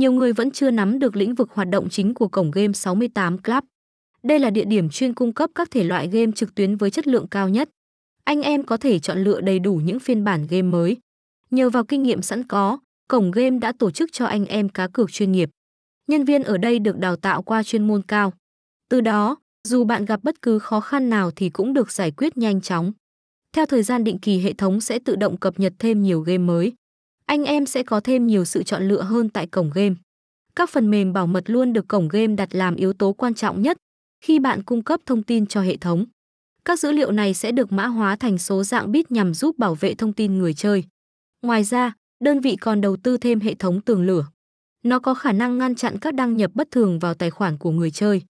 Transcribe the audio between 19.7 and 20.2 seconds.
bạn gặp